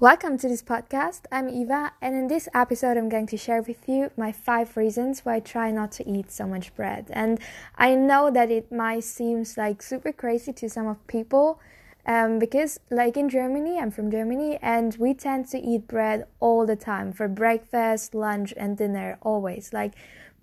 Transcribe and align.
Welcome 0.00 0.38
to 0.38 0.48
this 0.48 0.62
podcast. 0.62 1.26
I'm 1.30 1.50
Eva, 1.50 1.92
and 2.00 2.14
in 2.14 2.28
this 2.28 2.48
episode, 2.54 2.96
I'm 2.96 3.10
going 3.10 3.26
to 3.26 3.36
share 3.36 3.60
with 3.60 3.86
you 3.86 4.10
my 4.16 4.32
five 4.32 4.74
reasons 4.74 5.26
why 5.26 5.34
I 5.34 5.40
try 5.40 5.70
not 5.70 5.92
to 5.92 6.08
eat 6.08 6.32
so 6.32 6.46
much 6.46 6.74
bread. 6.74 7.08
And 7.10 7.38
I 7.76 7.96
know 7.96 8.30
that 8.30 8.50
it 8.50 8.72
might 8.72 9.04
seem 9.04 9.44
like 9.58 9.82
super 9.82 10.10
crazy 10.10 10.54
to 10.54 10.70
some 10.70 10.86
of 10.86 11.06
people, 11.06 11.60
um, 12.06 12.38
because 12.38 12.80
like 12.90 13.18
in 13.18 13.28
Germany, 13.28 13.78
I'm 13.78 13.90
from 13.90 14.10
Germany, 14.10 14.58
and 14.62 14.96
we 14.98 15.12
tend 15.12 15.48
to 15.48 15.58
eat 15.58 15.86
bread 15.86 16.24
all 16.40 16.64
the 16.64 16.76
time 16.76 17.12
for 17.12 17.28
breakfast, 17.28 18.14
lunch, 18.14 18.54
and 18.56 18.78
dinner. 18.78 19.18
Always 19.20 19.74
like 19.74 19.92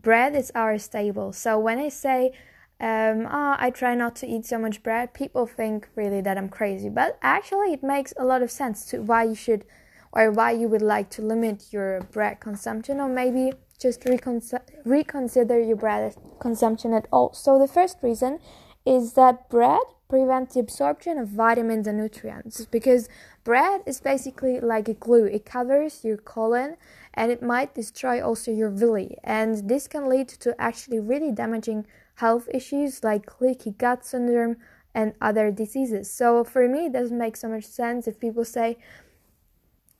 bread 0.04 0.36
is 0.36 0.52
our 0.54 0.78
staple. 0.78 1.34
So 1.34 1.58
when 1.58 1.80
I 1.80 1.90
say 1.90 2.32
um, 2.80 3.28
oh, 3.30 3.56
I 3.58 3.72
try 3.72 3.96
not 3.96 4.16
to 4.18 4.28
eat 4.28 4.46
so 4.46 4.60
much 4.60 4.84
bread, 4.84 5.14
people 5.14 5.48
think 5.48 5.90
really 5.96 6.22
that 6.22 6.38
I'm 6.38 6.50
crazy. 6.50 6.90
But 6.90 7.18
actually, 7.22 7.74
it 7.74 7.82
makes 7.82 8.14
a 8.18 8.26
lot 8.26 8.44
of 8.44 8.52
sense 8.52 8.86
to 8.92 9.02
why 9.02 9.24
you 9.24 9.36
should 9.36 9.66
or 10.12 10.32
why 10.32 10.52
you 10.52 10.68
would 10.68 10.82
like 10.82 11.10
to 11.12 11.22
limit 11.22 11.66
your 11.72 12.02
bread 12.02 12.40
consumption 12.40 13.00
or 13.00 13.10
maybe 13.10 13.54
just 13.80 14.06
reconsider 14.06 15.60
your 15.60 15.76
bread 15.76 16.16
consumption 16.40 16.94
at 16.94 17.08
all. 17.12 17.34
So, 17.34 17.58
the 17.58 17.68
first 17.68 17.98
reason 18.04 18.40
is 18.86 19.14
that 19.14 19.50
bread 19.50 19.82
prevents 20.08 20.54
the 20.54 20.60
absorption 20.60 21.18
of 21.18 21.28
vitamins 21.28 21.88
and 21.88 21.98
nutrients 21.98 22.66
because 22.66 23.10
bread 23.44 23.82
is 23.86 24.00
basically 24.00 24.60
like 24.60 24.88
a 24.88 24.94
glue, 24.94 25.26
it 25.26 25.46
covers 25.46 26.06
your 26.06 26.18
colon 26.18 26.78
and 27.14 27.32
it 27.32 27.42
might 27.42 27.74
destroy 27.76 28.24
also 28.24 28.52
your 28.52 28.70
villi, 28.70 29.18
and 29.24 29.68
this 29.68 29.88
can 29.88 30.08
lead 30.08 30.30
to 30.30 30.60
actually 30.62 31.00
really 31.00 31.32
damaging 31.32 31.86
health 32.18 32.48
issues 32.54 33.04
like 33.04 33.40
leaky 33.40 33.72
gut 33.72 34.06
syndrome 34.06 34.58
and 34.94 35.14
other 35.22 35.52
diseases. 35.52 36.12
So 36.12 36.44
for 36.44 36.68
me, 36.68 36.88
it 36.88 36.94
doesn't 36.94 37.18
make 37.18 37.38
so 37.38 37.48
much 37.48 37.66
sense 37.66 38.08
if 38.08 38.20
people 38.20 38.44
say, 38.44 38.78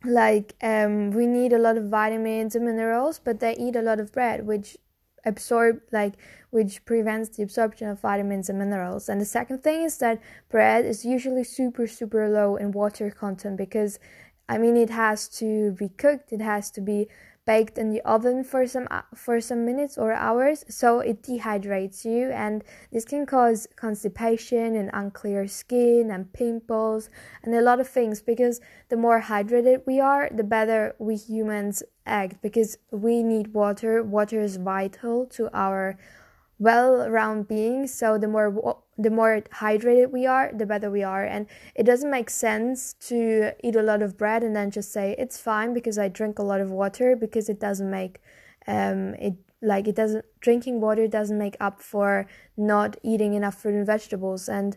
like, 0.04 0.54
um, 0.62 1.10
we 1.10 1.26
need 1.26 1.52
a 1.52 1.58
lot 1.58 1.76
of 1.76 1.88
vitamins 1.88 2.54
and 2.56 2.64
minerals, 2.64 3.20
but 3.20 3.40
they 3.40 3.54
eat 3.56 3.76
a 3.76 3.82
lot 3.82 4.00
of 4.00 4.12
bread, 4.12 4.46
which 4.46 4.76
absorb 5.24 5.80
like 5.92 6.14
which 6.50 6.84
prevents 6.84 7.28
the 7.36 7.42
absorption 7.42 7.88
of 7.88 8.00
vitamins 8.00 8.48
and 8.48 8.58
minerals 8.58 9.08
and 9.08 9.20
the 9.20 9.24
second 9.24 9.62
thing 9.62 9.82
is 9.82 9.98
that 9.98 10.20
bread 10.48 10.84
is 10.84 11.04
usually 11.04 11.42
super 11.42 11.86
super 11.86 12.28
low 12.28 12.56
in 12.56 12.70
water 12.70 13.10
content 13.10 13.56
because 13.56 13.98
i 14.48 14.58
mean 14.58 14.76
it 14.76 14.90
has 14.90 15.28
to 15.28 15.72
be 15.72 15.88
cooked 15.88 16.32
it 16.32 16.40
has 16.40 16.70
to 16.70 16.80
be 16.80 17.08
baked 17.48 17.78
in 17.78 17.88
the 17.88 18.02
oven 18.02 18.44
for 18.44 18.66
some 18.66 18.86
uh, 18.90 19.00
for 19.14 19.40
some 19.40 19.64
minutes 19.64 19.96
or 19.96 20.12
hours 20.12 20.66
so 20.68 21.00
it 21.00 21.22
dehydrates 21.22 22.04
you 22.04 22.30
and 22.30 22.62
this 22.92 23.06
can 23.06 23.24
cause 23.24 23.66
constipation 23.74 24.76
and 24.76 24.90
unclear 24.92 25.48
skin 25.48 26.10
and 26.10 26.30
pimples 26.34 27.08
and 27.42 27.54
a 27.54 27.62
lot 27.62 27.80
of 27.80 27.88
things 27.88 28.20
because 28.20 28.60
the 28.90 28.98
more 28.98 29.22
hydrated 29.22 29.80
we 29.86 29.98
are 29.98 30.28
the 30.30 30.44
better 30.44 30.94
we 30.98 31.16
humans 31.16 31.82
act 32.04 32.42
because 32.42 32.76
we 32.90 33.22
need 33.22 33.54
water 33.54 34.02
water 34.02 34.42
is 34.42 34.56
vital 34.56 35.24
to 35.24 35.48
our 35.56 35.96
well-round 36.58 37.48
being. 37.48 37.86
so 37.86 38.18
the 38.18 38.28
more 38.28 38.50
the 38.98 39.10
more 39.10 39.40
hydrated 39.54 40.10
we 40.10 40.26
are 40.26 40.50
the 40.52 40.66
better 40.66 40.90
we 40.90 41.04
are. 41.04 41.24
And 41.24 41.46
it 41.74 41.84
doesn't 41.84 42.10
make 42.10 42.30
sense 42.30 42.94
to 43.08 43.52
eat 43.62 43.76
a 43.76 43.82
lot 43.82 44.02
of 44.02 44.18
bread 44.18 44.42
and 44.42 44.56
then 44.56 44.70
just 44.70 44.92
say 44.92 45.14
it's 45.18 45.38
fine 45.38 45.72
because 45.72 45.98
i 45.98 46.08
drink 46.08 46.38
a 46.38 46.42
lot 46.42 46.60
of 46.60 46.70
water 46.70 47.14
because 47.14 47.48
it 47.48 47.60
doesn't 47.60 47.90
make 47.90 48.20
um 48.66 49.14
it 49.14 49.34
like 49.60 49.88
it 49.88 49.96
doesn't 49.96 50.24
drinking 50.40 50.80
water 50.80 51.08
doesn't 51.08 51.38
make 51.38 51.56
up 51.60 51.80
for 51.80 52.26
not 52.56 52.96
eating 53.02 53.34
enough 53.34 53.60
fruit 53.60 53.74
and 53.74 53.86
vegetables. 53.86 54.48
And 54.48 54.76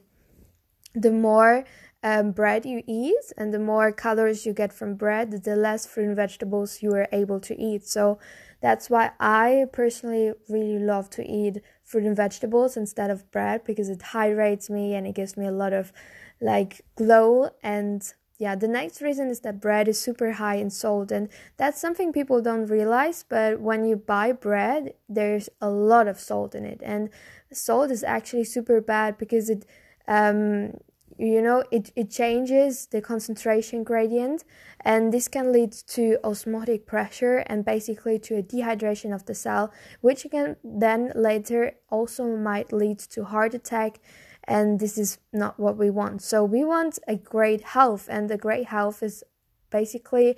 the 0.94 1.12
more 1.12 1.66
um, 2.04 2.32
bread 2.32 2.66
you 2.66 2.84
eat 2.88 3.32
and 3.38 3.54
the 3.54 3.60
more 3.60 3.92
calories 3.92 4.46
you 4.46 4.54
get 4.54 4.74
from 4.74 4.96
bread 4.96 5.44
the 5.44 5.56
less 5.56 5.86
fruit 5.86 6.08
and 6.08 6.16
vegetables 6.16 6.82
you 6.82 6.92
are 6.94 7.08
able 7.12 7.40
to 7.42 7.60
eat. 7.60 7.86
So 7.86 8.18
that's 8.60 8.90
why 8.90 9.12
I 9.20 9.66
personally 9.72 10.34
really 10.50 10.80
love 10.80 11.10
to 11.12 11.26
eat 11.26 11.62
fruit 11.91 12.06
and 12.06 12.16
vegetables 12.16 12.78
instead 12.78 13.09
of 13.12 13.29
bread 13.31 13.63
because 13.66 13.90
it 13.90 14.02
hydrates 14.02 14.69
me 14.69 14.96
and 14.96 15.06
it 15.06 15.13
gives 15.13 15.35
me 15.35 15.46
a 15.46 15.52
lot 15.52 15.74
of 15.74 15.91
like 16.40 16.81
glow. 16.96 17.50
And 17.62 18.02
yeah 18.40 18.56
the 18.56 18.68
next 18.68 19.02
reason 19.02 19.28
is 19.28 19.41
that 19.41 19.62
bread 19.62 19.88
is 19.88 20.01
super 20.01 20.31
high 20.31 20.56
in 20.56 20.69
salt 20.72 21.12
and 21.12 21.30
that's 21.57 21.80
something 21.80 22.12
people 22.12 22.41
don't 22.41 22.66
realize 22.66 23.24
but 23.35 23.59
when 23.59 23.85
you 23.85 23.96
buy 23.96 24.31
bread 24.31 24.94
there's 25.07 25.47
a 25.62 25.69
lot 25.69 26.07
of 26.07 26.19
salt 26.19 26.56
in 26.56 26.66
it. 26.66 26.81
And 26.84 27.09
salt 27.53 27.91
is 27.91 28.03
actually 28.03 28.46
super 28.46 28.81
bad 28.81 29.18
because 29.18 29.50
it 29.50 29.66
um 30.07 30.74
you 31.22 31.42
know 31.42 31.64
it, 31.72 31.92
it 31.96 32.09
changes 32.09 32.88
the 32.88 33.02
concentration 33.02 33.84
gradient 33.84 34.44
and 34.82 35.14
this 35.14 35.28
can 35.28 35.52
lead 35.52 35.72
to 35.72 36.18
osmotic 36.24 36.88
pressure 36.88 37.38
and 37.46 37.64
basically 37.64 38.18
to 38.18 38.36
a 38.38 38.44
dehydration 38.44 39.14
of 39.14 39.26
the 39.26 39.36
cell 39.36 39.72
which 40.02 40.26
can 40.31 40.56
then 40.64 41.12
later 41.16 41.74
also 41.90 42.36
might 42.36 42.74
lead 42.74 42.98
to 42.98 43.24
heart 43.24 43.54
attack 43.54 44.00
and 44.46 44.80
this 44.80 44.98
is 44.98 45.20
not 45.31 45.60
what 45.60 45.78
we 45.78 45.90
want. 45.90 46.22
So 46.22 46.44
we 46.44 46.64
want 46.64 47.00
a 47.08 47.16
great 47.16 47.62
health 47.62 48.08
and 48.10 48.30
the 48.30 48.38
great 48.38 48.68
health 48.68 49.04
is 49.04 49.24
basically 49.70 50.36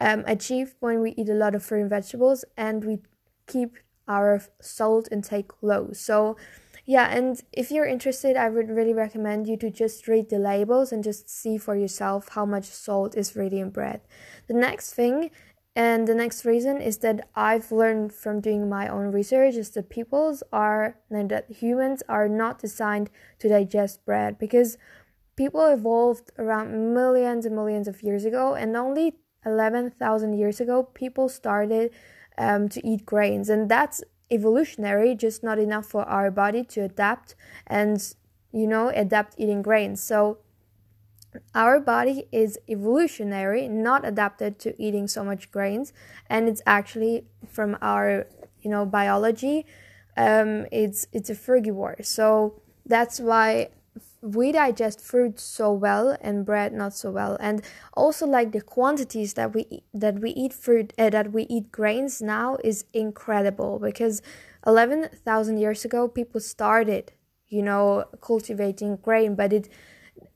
um, 0.00 0.24
achieved 0.26 0.74
when 0.80 1.00
we 1.00 1.10
eat 1.12 1.28
a 1.28 1.34
lot 1.34 1.54
of 1.54 1.64
fruit 1.64 1.82
and 1.82 1.90
vegetables 1.90 2.44
and 2.56 2.84
we 2.84 2.98
keep 3.46 3.76
our 4.08 4.40
salt 4.60 5.08
intake 5.10 5.50
low. 5.60 5.90
So 5.92 6.36
yeah 6.92 7.08
and 7.16 7.40
if 7.52 7.70
you're 7.70 7.92
interested 7.96 8.36
i 8.36 8.48
would 8.54 8.68
really 8.68 8.92
recommend 8.92 9.46
you 9.46 9.56
to 9.56 9.70
just 9.70 10.06
read 10.12 10.28
the 10.28 10.38
labels 10.38 10.92
and 10.92 11.02
just 11.02 11.28
see 11.40 11.56
for 11.56 11.74
yourself 11.74 12.28
how 12.36 12.44
much 12.44 12.66
salt 12.66 13.16
is 13.16 13.36
really 13.36 13.60
in 13.60 13.70
bread. 13.70 14.00
The 14.46 14.58
next 14.66 14.92
thing 14.92 15.30
and 15.74 16.06
the 16.06 16.14
next 16.22 16.44
reason 16.44 16.82
is 16.90 16.98
that 16.98 17.18
i've 17.34 17.72
learned 17.72 18.12
from 18.12 18.42
doing 18.48 18.68
my 18.68 18.84
own 18.96 19.06
research 19.10 19.54
is 19.54 19.70
that 19.70 19.88
peoples 19.88 20.42
are 20.52 20.98
that 21.10 21.50
humans 21.62 22.02
are 22.16 22.28
not 22.28 22.58
designed 22.58 23.08
to 23.38 23.48
digest 23.48 24.04
bread 24.04 24.38
because 24.38 24.76
people 25.34 25.64
evolved 25.64 26.30
around 26.38 26.94
millions 27.00 27.46
and 27.46 27.56
millions 27.56 27.88
of 27.88 28.02
years 28.02 28.24
ago 28.26 28.54
and 28.54 28.76
only 28.76 29.06
11,000 29.46 30.34
years 30.34 30.60
ago 30.60 30.82
people 30.82 31.26
started 31.28 31.90
um, 32.38 32.68
to 32.68 32.86
eat 32.86 33.04
grains. 33.04 33.48
And 33.48 33.68
that's 33.68 34.02
evolutionary, 34.32 35.14
just 35.14 35.42
not 35.42 35.58
enough 35.58 35.86
for 35.86 36.04
our 36.04 36.30
body 36.30 36.64
to 36.64 36.82
adapt 36.82 37.34
and, 37.66 38.14
you 38.52 38.66
know, 38.66 38.88
adapt 38.88 39.34
eating 39.38 39.62
grains. 39.62 40.02
So, 40.02 40.38
our 41.54 41.80
body 41.80 42.26
is 42.30 42.58
evolutionary, 42.68 43.68
not 43.68 44.06
adapted 44.06 44.58
to 44.60 44.82
eating 44.82 45.08
so 45.08 45.24
much 45.24 45.50
grains, 45.50 45.92
and 46.28 46.48
it's 46.48 46.60
actually 46.66 47.24
from 47.46 47.78
our, 47.80 48.26
you 48.60 48.70
know, 48.70 48.84
biology. 48.84 49.64
Um, 50.16 50.66
it's 50.70 51.06
it's 51.12 51.30
a 51.30 51.34
frugivore, 51.34 52.04
so 52.04 52.60
that's 52.84 53.18
why 53.18 53.70
we 54.20 54.52
digest 54.52 55.00
fruit 55.00 55.38
so 55.40 55.72
well 55.72 56.16
and 56.20 56.46
bread 56.46 56.72
not 56.72 56.94
so 56.94 57.10
well 57.10 57.36
and 57.40 57.62
also 57.94 58.26
like 58.26 58.52
the 58.52 58.60
quantities 58.60 59.34
that 59.34 59.52
we 59.52 59.66
eat, 59.68 59.84
that 59.92 60.20
we 60.20 60.30
eat 60.30 60.52
fruit 60.52 60.92
uh, 60.98 61.10
that 61.10 61.32
we 61.32 61.42
eat 61.44 61.70
grains 61.72 62.22
now 62.22 62.56
is 62.62 62.84
incredible 62.92 63.78
because 63.78 64.22
11,000 64.66 65.58
years 65.58 65.84
ago 65.84 66.08
people 66.08 66.40
started 66.40 67.12
you 67.48 67.62
know 67.62 68.04
cultivating 68.20 68.96
grain 68.96 69.34
but 69.34 69.52
it 69.52 69.68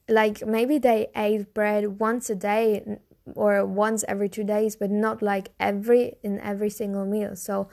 like 0.09 0.45
maybe 0.45 0.77
they 0.77 1.07
ate 1.15 1.53
bread 1.53 1.99
once 1.99 2.29
a 2.29 2.35
day 2.35 2.99
or 3.35 3.65
once 3.65 4.05
every 4.07 4.29
two 4.29 4.43
days 4.43 4.75
but 4.75 4.89
not 4.89 5.21
like 5.21 5.49
every 5.59 6.15
in 6.23 6.39
every 6.39 6.69
single 6.69 7.05
meal. 7.05 7.35
So 7.35 7.67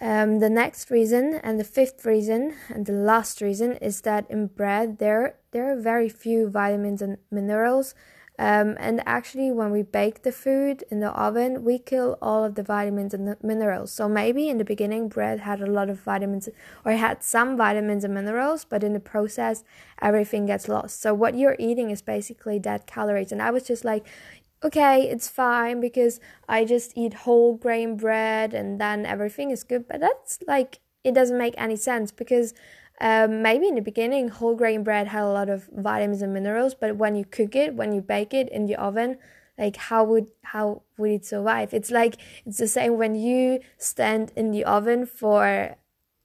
um, 0.00 0.38
the 0.38 0.50
next 0.50 0.90
reason 0.90 1.40
and 1.42 1.58
the 1.58 1.64
fifth 1.64 2.04
reason 2.04 2.54
and 2.68 2.86
the 2.86 2.92
last 2.92 3.40
reason 3.40 3.72
is 3.76 4.02
that 4.02 4.30
in 4.30 4.46
bread 4.46 4.98
there 4.98 5.36
there 5.52 5.70
are 5.72 5.80
very 5.80 6.08
few 6.08 6.48
vitamins 6.48 7.02
and 7.02 7.18
minerals. 7.30 7.94
Um, 8.38 8.78
and 8.80 9.02
actually, 9.04 9.50
when 9.50 9.70
we 9.70 9.82
bake 9.82 10.22
the 10.22 10.32
food 10.32 10.82
in 10.90 11.00
the 11.00 11.10
oven, 11.10 11.62
we 11.62 11.78
kill 11.78 12.16
all 12.22 12.42
of 12.42 12.54
the 12.54 12.62
vitamins 12.62 13.12
and 13.12 13.28
the 13.28 13.36
minerals. 13.42 13.92
So 13.92 14.08
maybe 14.08 14.48
in 14.48 14.56
the 14.56 14.64
beginning, 14.64 15.10
bread 15.10 15.40
had 15.40 15.60
a 15.60 15.66
lot 15.66 15.90
of 15.90 16.00
vitamins 16.00 16.48
or 16.82 16.92
had 16.92 17.22
some 17.22 17.58
vitamins 17.58 18.02
and 18.02 18.14
minerals, 18.14 18.64
but 18.64 18.82
in 18.82 18.94
the 18.94 19.00
process, 19.00 19.62
everything 20.00 20.46
gets 20.46 20.68
lost. 20.68 21.02
So 21.02 21.12
what 21.12 21.34
you're 21.34 21.56
eating 21.58 21.90
is 21.90 22.00
basically 22.00 22.58
dead 22.58 22.86
calories. 22.86 23.30
And 23.30 23.42
I 23.42 23.50
was 23.50 23.64
just 23.64 23.84
like, 23.84 24.06
okay, 24.62 25.02
it's 25.08 25.28
fine 25.28 25.80
because 25.80 26.20
I 26.48 26.64
just 26.64 26.92
eat 26.96 27.14
whole 27.14 27.54
grain 27.56 27.96
bread 27.96 28.54
and 28.54 28.80
then 28.80 29.06
everything 29.06 29.50
is 29.50 29.64
good. 29.64 29.88
But 29.88 30.00
that's 30.00 30.38
like, 30.46 30.80
it 31.02 31.14
doesn't 31.14 31.38
make 31.38 31.54
any 31.56 31.76
sense 31.76 32.12
because 32.12 32.52
um, 33.00 33.40
maybe 33.40 33.66
in 33.66 33.74
the 33.74 33.80
beginning, 33.80 34.28
whole 34.28 34.54
grain 34.54 34.82
bread 34.82 35.08
had 35.08 35.22
a 35.22 35.28
lot 35.28 35.48
of 35.48 35.68
vitamins 35.72 36.20
and 36.20 36.34
minerals, 36.34 36.74
but 36.74 36.96
when 36.96 37.14
you 37.16 37.24
cook 37.24 37.56
it, 37.56 37.74
when 37.74 37.92
you 37.92 38.02
bake 38.02 38.34
it 38.34 38.48
in 38.50 38.66
the 38.66 38.76
oven, 38.76 39.16
like 39.56 39.76
how 39.76 40.04
would 40.04 40.30
how 40.42 40.82
would 40.98 41.10
it 41.10 41.24
survive? 41.24 41.72
It's 41.72 41.90
like 41.90 42.16
it's 42.44 42.58
the 42.58 42.68
same 42.68 42.98
when 42.98 43.14
you 43.14 43.60
stand 43.78 44.32
in 44.36 44.50
the 44.50 44.64
oven 44.64 45.06
for 45.06 45.76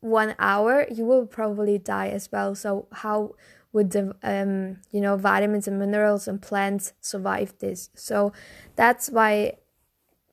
one 0.02 0.36
hour, 0.38 0.86
you 0.92 1.06
will 1.06 1.26
probably 1.26 1.78
die 1.78 2.10
as 2.10 2.32
well. 2.32 2.56
So 2.56 2.88
how 2.92 3.36
would 3.76 3.92
the 3.92 4.16
um, 4.24 4.78
you 4.92 5.02
know 5.02 5.18
vitamins 5.18 5.68
and 5.68 5.78
minerals 5.78 6.28
and 6.28 6.42
plants 6.42 6.94
survive 7.02 7.54
this. 7.60 7.90
So 7.94 8.34
that's 8.76 9.10
why 9.10 9.58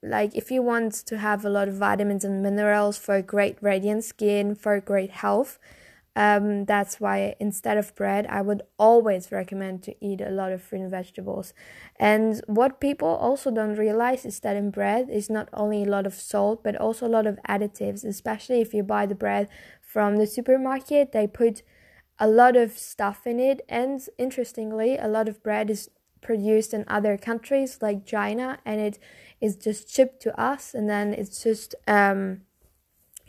like 0.03 0.35
if 0.35 0.51
you 0.51 0.63
want 0.63 0.93
to 0.93 1.19
have 1.19 1.45
a 1.45 1.51
lot 1.51 1.69
of 1.69 1.75
vitamins 1.75 2.25
and 2.25 2.43
minerals 2.43 2.97
for 2.99 3.21
great 3.23 3.57
radiant 3.61 4.05
skin 4.05 4.55
for 4.55 4.81
great 4.81 5.11
health 5.11 5.59
um, 6.15 6.67
that's 6.67 7.01
why 7.01 7.35
instead 7.41 7.79
of 7.79 7.95
bread 7.95 8.27
i 8.27 8.43
would 8.43 8.63
always 8.79 9.31
recommend 9.31 9.83
to 9.83 9.95
eat 10.05 10.21
a 10.21 10.29
lot 10.29 10.53
of 10.53 10.61
fruit 10.61 10.83
and 10.83 10.91
vegetables. 10.91 11.55
And 11.97 12.43
what 12.47 12.81
people 12.81 13.09
also 13.09 13.51
don't 13.51 13.77
realize 13.77 14.27
is 14.27 14.41
that 14.41 14.57
in 14.57 14.71
bread 14.71 15.09
is 15.09 15.31
not 15.31 15.49
only 15.55 15.85
a 15.85 15.89
lot 15.89 16.07
of 16.07 16.15
salt 16.15 16.63
but 16.65 16.77
also 16.77 17.07
a 17.07 17.15
lot 17.17 17.27
of 17.27 17.39
additives 17.49 18.05
especially 18.05 18.61
if 18.61 18.75
you 18.75 18.83
buy 18.83 19.07
the 19.07 19.15
bread 19.15 19.49
from 19.81 20.17
the 20.17 20.27
supermarket 20.27 21.13
they 21.13 21.27
put 21.27 21.63
a 22.23 22.29
lot 22.29 22.55
of 22.57 22.79
stuff 22.79 23.27
in 23.27 23.41
it. 23.41 23.61
And 23.69 24.01
interestingly 24.17 24.97
a 24.97 25.09
lot 25.09 25.29
of 25.29 25.43
bread 25.43 25.69
is 25.69 25.91
produced 26.21 26.73
in 26.73 26.85
other 26.87 27.19
countries 27.19 27.79
like 27.83 28.07
china 28.07 28.59
and 28.65 28.81
it 28.81 28.97
is 29.41 29.57
just 29.57 29.93
shipped 29.93 30.23
to 30.23 30.41
us. 30.41 30.73
And 30.73 30.89
then 30.89 31.13
it's 31.13 31.43
just 31.43 31.75
um, 31.89 32.43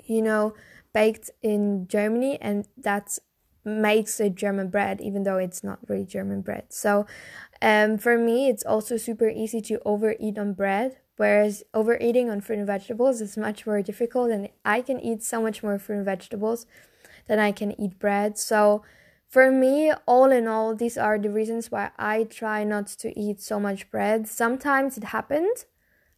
you 0.05 0.21
know 0.21 0.53
baked 0.93 1.31
in 1.41 1.87
germany 1.87 2.37
and 2.39 2.67
that 2.77 3.17
makes 3.65 4.19
a 4.19 4.29
german 4.29 4.67
bread 4.69 5.01
even 5.01 5.23
though 5.23 5.37
it's 5.37 5.63
not 5.63 5.79
really 5.87 6.05
german 6.05 6.41
bread. 6.41 6.65
So 6.69 7.07
um, 7.63 7.97
for 7.97 8.15
me 8.17 8.47
it's 8.47 8.63
also 8.63 8.97
super 8.97 9.27
easy 9.27 9.59
to 9.61 9.81
overeat 9.85 10.37
on 10.37 10.53
bread 10.53 10.97
whereas 11.17 11.63
overeating 11.73 12.29
on 12.29 12.41
fruit 12.41 12.59
and 12.59 12.67
vegetables 12.67 13.21
is 13.21 13.37
much 13.37 13.65
more 13.65 13.81
difficult 13.81 14.31
and 14.31 14.49
i 14.65 14.81
can 14.81 14.99
eat 14.99 15.21
so 15.21 15.39
much 15.39 15.61
more 15.61 15.77
fruit 15.77 15.97
and 15.97 16.05
vegetables 16.05 16.65
then 17.27 17.39
I 17.39 17.51
can 17.51 17.79
eat 17.79 17.99
bread. 17.99 18.37
So 18.37 18.83
for 19.27 19.51
me, 19.51 19.91
all 20.05 20.31
in 20.31 20.47
all, 20.47 20.75
these 20.75 20.97
are 20.97 21.17
the 21.17 21.29
reasons 21.29 21.71
why 21.71 21.91
I 21.97 22.23
try 22.23 22.63
not 22.63 22.87
to 22.99 23.17
eat 23.19 23.41
so 23.41 23.59
much 23.59 23.89
bread. 23.89 24.27
Sometimes 24.27 24.97
it 24.97 25.05
happened. 25.05 25.65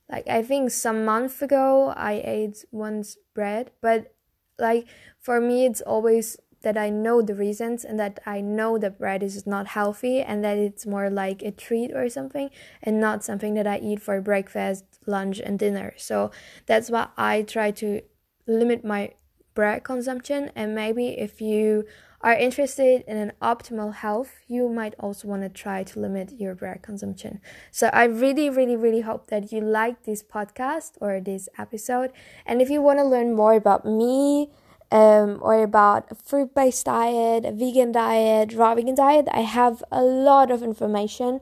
Like 0.10 0.28
I 0.28 0.44
think 0.44 0.72
some 0.72 1.06
month 1.06 1.42
ago 1.42 1.94
I 1.96 2.22
ate 2.24 2.66
once 2.72 3.18
bread, 3.34 3.72
but 3.81 4.13
like 4.60 4.88
for 5.19 5.42
me 5.42 5.66
it's 5.66 5.81
always 5.81 6.38
that 6.66 6.78
I 6.78 6.90
know 6.90 7.22
the 7.22 7.36
reasons 7.36 7.86
and 7.86 8.00
that 8.00 8.19
I 8.25 8.42
know 8.42 8.80
that 8.80 8.98
bread 8.98 9.22
is 9.22 9.46
not 9.46 9.68
healthy 9.68 10.22
and 10.22 10.44
that 10.44 10.58
it's 10.58 10.86
more 10.86 11.12
like 11.12 11.44
a 11.44 11.51
treat 11.51 11.92
or 11.94 12.10
something 12.10 12.50
and 12.81 13.00
not 13.00 13.24
something 13.24 13.54
that 13.54 13.68
I 13.68 13.78
eat 13.78 14.01
for 14.01 14.19
breakfast, 14.19 14.84
lunch 15.06 15.40
and 15.40 15.60
dinner. 15.60 15.94
So 15.98 16.31
that's 16.66 16.90
why 16.90 17.10
I 17.18 17.44
try 17.44 17.69
to 17.72 18.01
limit 18.48 18.84
my 18.84 19.13
bread 19.56 19.84
consumption 19.84 20.52
and 20.56 20.75
maybe 20.75 21.07
if 21.18 21.42
you 21.42 21.86
are 22.22 22.34
interested 22.34 23.04
in 23.07 23.18
an 23.18 23.31
optimal 23.42 23.94
health 23.94 24.34
you 24.48 24.68
might 24.69 24.94
also 25.00 25.28
want 25.28 25.42
to 25.42 25.50
try 25.50 25.84
to 25.84 26.00
limit 26.00 26.34
your 26.38 26.54
bread 26.54 26.81
consumption. 26.81 27.40
So 27.72 27.90
i 27.94 28.04
really 28.04 28.50
really 28.50 28.75
really 28.75 29.02
hope 29.02 29.28
that 29.28 29.52
you 29.52 29.62
like 29.62 30.04
this 30.04 30.22
podcast 30.22 30.92
or 31.00 31.19
this 31.19 31.48
episode. 31.57 32.12
And 32.46 32.62
if 32.62 32.69
you 32.69 32.81
want 32.81 33.00
to 33.00 33.06
learn 33.06 33.36
more 33.36 33.54
about 33.54 33.86
me 33.86 34.52
um, 34.92 35.40
or 35.42 35.63
about 35.63 36.12
a 36.12 36.16
fruit-based 36.16 36.86
diet 36.86 37.46
a 37.46 37.51
vegan 37.51 37.92
diet 37.92 38.54
raw 38.54 38.75
vegan 38.75 38.96
diet 38.96 39.28
i 39.31 39.42
have 39.42 39.84
a 39.92 40.04
lot 40.04 40.51
of 40.51 40.62
information 40.62 41.40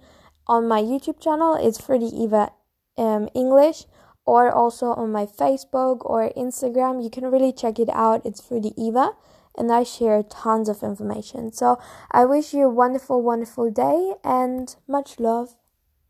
on 0.48 0.68
my 0.68 0.82
youtube 0.82 1.20
channel. 1.20 1.56
It's 1.56 1.82
Fruity 1.82 2.12
eva 2.24 2.52
um, 2.98 3.28
english 3.34 3.86
or 4.26 4.52
also 4.52 4.88
on 4.94 5.12
my 5.12 5.26
Facebook 5.26 5.98
or 6.02 6.32
Instagram. 6.36 7.04
You 7.04 7.10
can 7.10 7.26
really 7.26 7.52
check 7.52 7.80
it 7.80 7.90
out. 7.90 8.26
It's 8.26 8.42
Fruity 8.42 8.74
Eva 8.78 9.12
and 9.58 9.72
I 9.72 9.84
share 9.84 10.24
tons 10.24 10.70
of 10.70 10.84
information. 10.84 11.52
So 11.52 11.80
I 12.12 12.26
wish 12.26 12.54
you 12.54 12.66
a 12.66 12.70
wonderful, 12.70 13.22
wonderful 13.22 13.72
day 13.72 14.14
and 14.24 14.76
much 14.88 15.20
love. 15.20 15.56